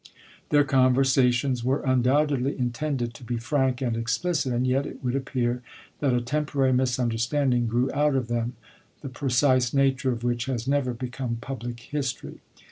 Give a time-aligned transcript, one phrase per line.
[0.05, 0.49] i860.
[0.49, 5.61] Their conversations were undoubtedly intended to be frank and explicit, and yet it would appear
[5.99, 8.53] that a temporary misunderstanding grew out of them,
[9.01, 12.39] the precise nature of which has never become pub lic history.